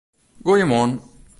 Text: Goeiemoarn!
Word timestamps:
Goeiemoarn! 0.45 0.97